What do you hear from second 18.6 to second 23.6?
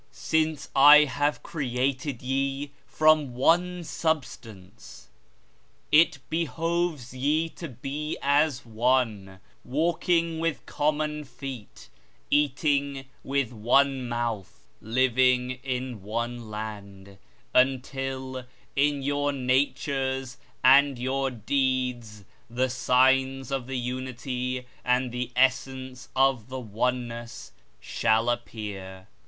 in your natures and your deeds the signs